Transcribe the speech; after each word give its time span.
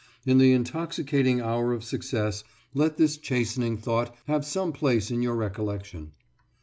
In 0.25 0.39
the 0.39 0.51
intoxicating 0.51 1.41
hour 1.41 1.73
of 1.73 1.83
success 1.83 2.43
let 2.73 2.97
this 2.97 3.17
chastening 3.17 3.77
thought 3.77 4.15
have 4.25 4.43
some 4.43 4.73
place 4.73 5.11
in 5.11 5.21
your 5.21 5.35
recollection. 5.35 6.13